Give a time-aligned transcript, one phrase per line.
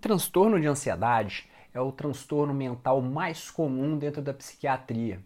[0.00, 5.20] transtorno de ansiedade é o transtorno mental mais comum dentro da psiquiatria.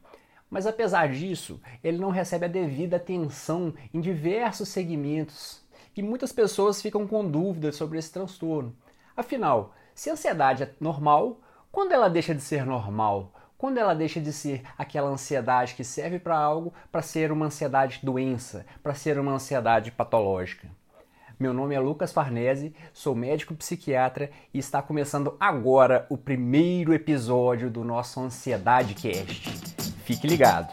[0.50, 5.62] Mas apesar disso, ele não recebe a devida atenção em diversos segmentos
[5.96, 8.76] e muitas pessoas ficam com dúvidas sobre esse transtorno.
[9.16, 13.32] Afinal, se a ansiedade é normal, quando ela deixa de ser normal?
[13.56, 18.00] Quando ela deixa de ser aquela ansiedade que serve para algo para ser uma ansiedade
[18.02, 20.68] doença, para ser uma ansiedade patológica?
[21.36, 27.68] Meu nome é Lucas Farnese, sou médico psiquiatra e está começando agora o primeiro episódio
[27.68, 29.50] do nosso Ansiedade Cast.
[30.04, 30.72] Fique ligado!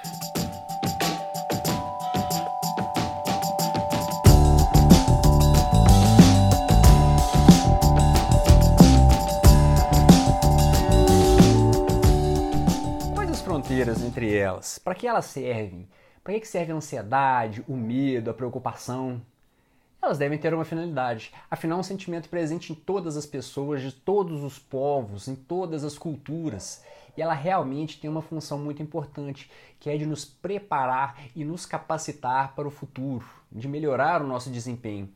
[13.16, 14.78] Quais as fronteiras entre elas?
[14.78, 15.90] Para que elas servem?
[16.24, 19.20] Para que serve a ansiedade, o medo, a preocupação?
[20.02, 21.32] Elas devem ter uma finalidade.
[21.50, 25.98] Afinal, um sentimento presente em todas as pessoas, de todos os povos, em todas as
[25.98, 26.84] culturas.
[27.16, 31.66] E ela realmente tem uma função muito importante, que é de nos preparar e nos
[31.66, 35.10] capacitar para o futuro, de melhorar o nosso desempenho.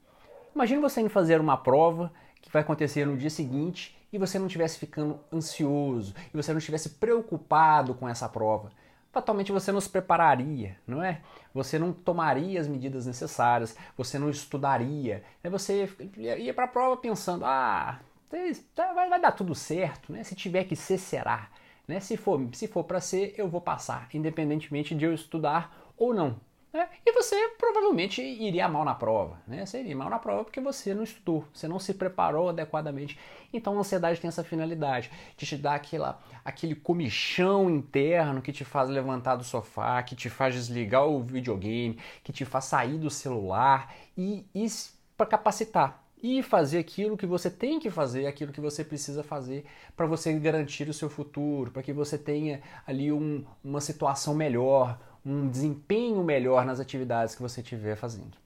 [0.54, 4.46] Imagine você indo fazer uma prova que vai acontecer no dia seguinte e você não
[4.46, 8.72] estivesse ficando ansioso, e você não estivesse preocupado com essa prova
[9.16, 11.22] fatalmente você não se prepararia, não é?
[11.54, 15.50] Você não tomaria as medidas necessárias, você não estudaria, né?
[15.50, 17.98] você ia para a prova pensando, ah,
[18.76, 20.22] tá, vai, vai dar tudo certo, né?
[20.26, 21.50] Se tiver que ser, será.
[21.88, 22.02] Né?
[22.02, 26.36] Se for, se for para ser, eu vou passar, independentemente de eu estudar ou não.
[26.76, 26.90] Né?
[27.06, 29.40] E você provavelmente iria mal na prova.
[29.48, 29.66] Né?
[29.66, 33.18] Você iria mal na prova porque você não estudou, você não se preparou adequadamente.
[33.54, 38.66] Então a ansiedade tem essa finalidade de te dar aquela, aquele comichão interno que te
[38.66, 43.10] faz levantar do sofá, que te faz desligar o videogame, que te faz sair do
[43.10, 44.68] celular e, e
[45.16, 49.64] para capacitar e fazer aquilo que você tem que fazer, aquilo que você precisa fazer
[49.96, 55.00] para você garantir o seu futuro, para que você tenha ali um, uma situação melhor,
[55.26, 58.38] um desempenho melhor nas atividades que você estiver fazendo.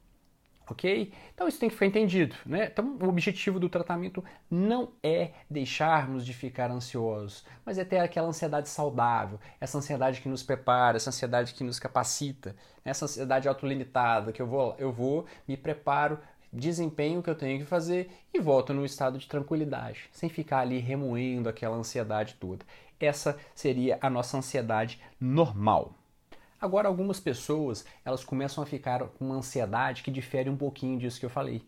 [0.70, 1.12] Ok?
[1.34, 2.36] Então isso tem que ficar entendido.
[2.46, 2.70] Né?
[2.72, 8.28] Então o objetivo do tratamento não é deixarmos de ficar ansiosos, mas é ter aquela
[8.28, 14.32] ansiedade saudável, essa ansiedade que nos prepara, essa ansiedade que nos capacita, essa ansiedade autolimitada,
[14.32, 16.20] que eu vou, eu vou, me preparo,
[16.54, 20.80] desempenho que eu tenho que fazer e volto no estado de tranquilidade, sem ficar ali
[20.80, 22.64] remoendo aquela ansiedade toda.
[23.00, 25.99] Essa seria a nossa ansiedade normal.
[26.62, 31.20] Agora, algumas pessoas elas começam a ficar com uma ansiedade que difere um pouquinho disso
[31.20, 31.64] que eu falei.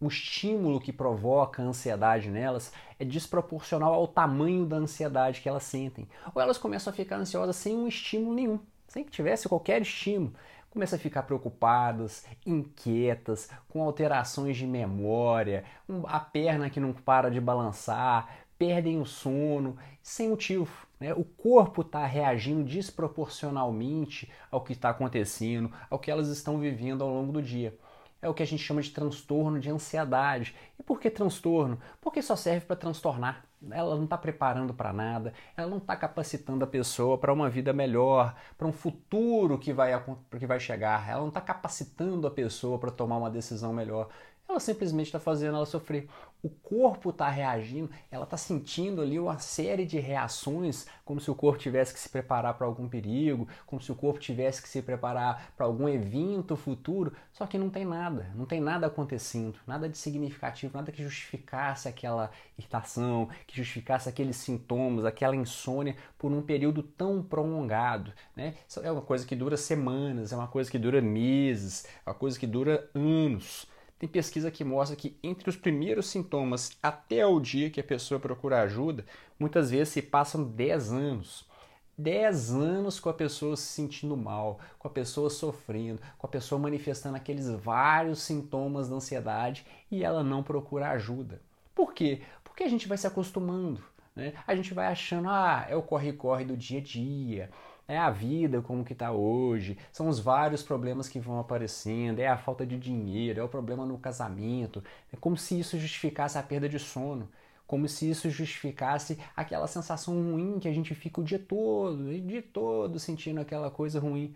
[0.00, 5.62] O estímulo que provoca a ansiedade nelas é desproporcional ao tamanho da ansiedade que elas
[5.62, 6.08] sentem.
[6.34, 8.58] Ou elas começam a ficar ansiosas sem um estímulo nenhum,
[8.88, 10.34] sem que tivesse qualquer estímulo.
[10.70, 15.64] Começam a ficar preocupadas, inquietas, com alterações de memória,
[16.06, 20.86] a perna que não para de balançar, perdem o sono sem motivo.
[21.00, 21.12] Né?
[21.14, 27.10] O corpo está reagindo desproporcionalmente ao que está acontecendo, ao que elas estão vivendo ao
[27.10, 27.76] longo do dia.
[28.24, 30.54] É o que a gente chama de transtorno de ansiedade.
[30.78, 31.78] E por que transtorno?
[32.00, 33.44] Porque só serve para transtornar.
[33.70, 37.72] Ela não está preparando para nada, ela não está capacitando a pessoa para uma vida
[37.72, 39.92] melhor, para um futuro que vai,
[40.38, 44.08] que vai chegar, ela não está capacitando a pessoa para tomar uma decisão melhor
[44.48, 46.08] ela simplesmente está fazendo ela sofrer.
[46.42, 51.34] O corpo está reagindo, ela está sentindo ali uma série de reações, como se o
[51.34, 54.82] corpo tivesse que se preparar para algum perigo, como se o corpo tivesse que se
[54.82, 59.88] preparar para algum evento futuro, só que não tem nada, não tem nada acontecendo, nada
[59.88, 66.42] de significativo, nada que justificasse aquela irritação, que justificasse aqueles sintomas, aquela insônia por um
[66.42, 68.12] período tão prolongado.
[68.36, 68.54] Né?
[68.82, 72.38] É uma coisa que dura semanas, é uma coisa que dura meses, é uma coisa
[72.38, 73.66] que dura anos.
[74.04, 78.20] Tem pesquisa que mostra que entre os primeiros sintomas até o dia que a pessoa
[78.20, 79.02] procura ajuda,
[79.38, 81.48] muitas vezes se passam 10 anos.
[81.96, 86.58] 10 anos com a pessoa se sentindo mal, com a pessoa sofrendo, com a pessoa
[86.58, 91.40] manifestando aqueles vários sintomas da ansiedade e ela não procura ajuda.
[91.74, 92.20] Por quê?
[92.44, 93.82] Porque a gente vai se acostumando.
[94.14, 94.34] Né?
[94.46, 97.50] A gente vai achando, ah, é o corre-corre do dia a dia,
[97.86, 102.26] é a vida como que está hoje, são os vários problemas que vão aparecendo, é
[102.26, 104.82] a falta de dinheiro, é o problema no casamento,
[105.12, 107.28] é como se isso justificasse a perda de sono,
[107.66, 112.20] como se isso justificasse aquela sensação ruim que a gente fica o dia todo, o
[112.20, 114.34] dia todo sentindo aquela coisa ruim.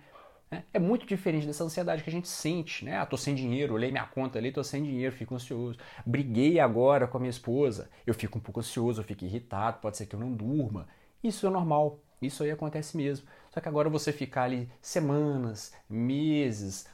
[0.50, 0.64] Né?
[0.72, 2.96] É muito diferente dessa ansiedade que a gente sente, né?
[2.96, 5.78] Ah, tô sem dinheiro, olhei minha conta ali, tô sem dinheiro, fico ansioso.
[6.06, 9.96] Briguei agora com a minha esposa, eu fico um pouco ansioso, eu fico irritado, pode
[9.96, 10.88] ser que eu não durma.
[11.22, 13.26] Isso é normal, isso aí acontece mesmo.
[13.50, 16.86] Só que agora você ficar ali semanas, meses,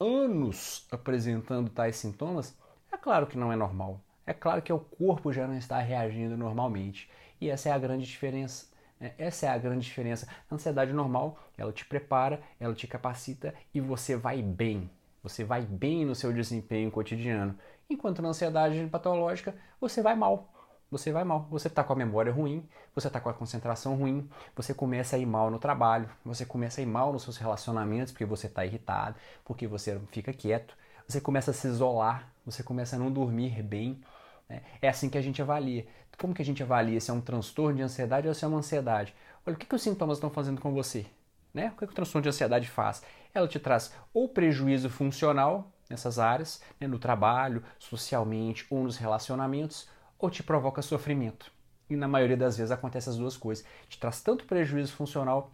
[0.00, 2.56] anos apresentando tais sintomas,
[2.92, 4.00] é claro que não é normal.
[4.26, 7.10] É claro que o corpo já não está reagindo normalmente.
[7.40, 8.66] E essa é a grande diferença.
[9.00, 9.12] Né?
[9.16, 10.28] Essa é a grande diferença.
[10.50, 14.90] A ansiedade normal, ela te prepara, ela te capacita e você vai bem.
[15.22, 17.58] Você vai bem no seu desempenho cotidiano.
[17.88, 20.52] Enquanto na ansiedade patológica, você vai mal.
[20.90, 21.46] Você vai mal.
[21.50, 25.18] Você está com a memória ruim, você está com a concentração ruim, você começa a
[25.18, 28.64] ir mal no trabalho, você começa a ir mal nos seus relacionamentos porque você está
[28.64, 30.74] irritado, porque você não fica quieto,
[31.06, 34.00] você começa a se isolar, você começa a não dormir bem.
[34.48, 34.62] Né?
[34.80, 35.86] É assim que a gente avalia.
[36.18, 38.58] Como que a gente avalia se é um transtorno de ansiedade ou se é uma
[38.58, 39.14] ansiedade?
[39.46, 41.06] Olha, o que, que os sintomas estão fazendo com você?
[41.52, 41.68] Né?
[41.68, 43.02] O que, que o transtorno de ansiedade faz?
[43.34, 49.88] Ela te traz ou prejuízo funcional nessas áreas, né, no trabalho, socialmente ou nos relacionamentos,
[50.18, 51.50] ou te provoca sofrimento.
[51.88, 53.64] E na maioria das vezes acontece as duas coisas.
[53.88, 55.52] Te traz tanto prejuízo funcional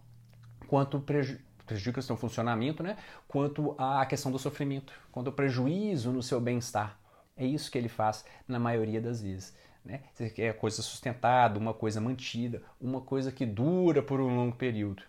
[0.67, 2.99] quanto preju prejudica o seu funcionamento, né?
[3.27, 6.99] quanto a questão do sofrimento, quanto o prejuízo no seu bem-estar.
[7.35, 9.57] É isso que ele faz na maioria das vezes.
[9.83, 10.03] Né?
[10.35, 15.03] Quer coisa sustentada, uma coisa mantida, uma coisa que dura por um longo período.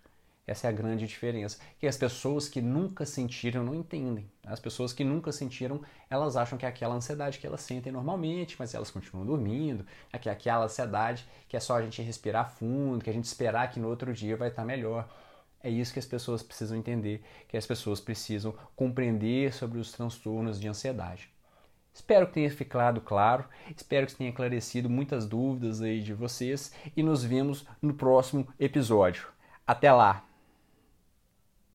[0.47, 1.57] Essa é a grande diferença.
[1.79, 4.29] Que as pessoas que nunca sentiram não entendem.
[4.45, 8.55] As pessoas que nunca sentiram, elas acham que é aquela ansiedade que elas sentem normalmente,
[8.59, 9.85] mas elas continuam dormindo.
[10.13, 13.25] É que é aquela ansiedade que é só a gente respirar fundo, que a gente
[13.25, 15.09] esperar que no outro dia vai estar melhor.
[15.63, 20.59] É isso que as pessoas precisam entender, que as pessoas precisam compreender sobre os transtornos
[20.59, 21.27] de ansiedade.
[21.91, 23.45] Espero que tenha ficado claro,
[23.75, 29.27] espero que tenha esclarecido muitas dúvidas aí de vocês e nos vemos no próximo episódio.
[29.65, 30.24] Até lá!